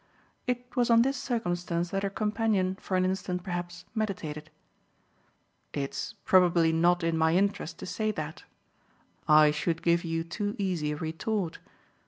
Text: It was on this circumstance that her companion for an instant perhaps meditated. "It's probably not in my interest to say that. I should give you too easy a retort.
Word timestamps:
It 0.47 0.65
was 0.75 0.89
on 0.89 1.03
this 1.03 1.15
circumstance 1.15 1.91
that 1.91 2.01
her 2.01 2.09
companion 2.09 2.75
for 2.81 2.97
an 2.97 3.05
instant 3.05 3.43
perhaps 3.43 3.85
meditated. 3.93 4.49
"It's 5.73 6.15
probably 6.25 6.71
not 6.73 7.03
in 7.03 7.15
my 7.15 7.35
interest 7.35 7.77
to 7.77 7.85
say 7.85 8.09
that. 8.13 8.43
I 9.27 9.51
should 9.51 9.83
give 9.83 10.03
you 10.03 10.23
too 10.23 10.55
easy 10.57 10.93
a 10.93 10.95
retort. 10.95 11.59